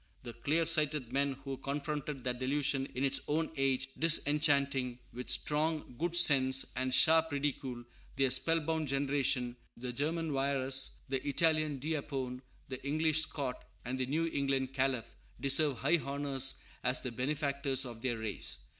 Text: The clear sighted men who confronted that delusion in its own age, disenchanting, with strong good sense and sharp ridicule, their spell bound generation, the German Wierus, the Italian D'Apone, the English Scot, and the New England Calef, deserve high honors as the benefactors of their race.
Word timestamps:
The 0.23 0.33
clear 0.33 0.65
sighted 0.65 1.13
men 1.13 1.33
who 1.43 1.57
confronted 1.57 2.23
that 2.23 2.39
delusion 2.39 2.87
in 2.95 3.03
its 3.03 3.21
own 3.27 3.51
age, 3.55 3.87
disenchanting, 3.99 4.97
with 5.13 5.29
strong 5.29 5.93
good 5.99 6.15
sense 6.15 6.65
and 6.75 6.91
sharp 6.91 7.31
ridicule, 7.31 7.83
their 8.15 8.31
spell 8.31 8.59
bound 8.61 8.87
generation, 8.87 9.55
the 9.77 9.93
German 9.93 10.31
Wierus, 10.33 11.01
the 11.09 11.23
Italian 11.27 11.77
D'Apone, 11.77 12.41
the 12.67 12.83
English 12.83 13.19
Scot, 13.19 13.63
and 13.85 13.99
the 13.99 14.07
New 14.07 14.25
England 14.33 14.73
Calef, 14.73 15.05
deserve 15.39 15.77
high 15.77 15.99
honors 15.99 16.63
as 16.83 17.01
the 17.01 17.11
benefactors 17.11 17.85
of 17.85 18.01
their 18.01 18.17
race. 18.17 18.57